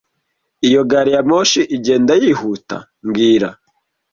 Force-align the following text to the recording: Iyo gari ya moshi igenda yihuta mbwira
Iyo 0.67 0.81
gari 0.89 1.11
ya 1.15 1.21
moshi 1.29 1.61
igenda 1.75 2.13
yihuta 2.21 2.75
mbwira 3.05 3.49